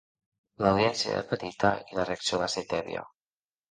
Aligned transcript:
L'audiència 0.65 1.13
era 1.19 1.27
petita 1.35 1.75
i 1.93 2.01
la 2.01 2.09
reacció 2.11 2.43
va 2.47 2.53
ser 2.59 2.69
tèbia. 2.77 3.09